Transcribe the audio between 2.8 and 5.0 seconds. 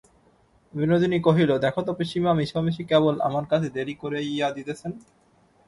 কেবল আমার কাজে দেরি করাইয়া দিতেছেন।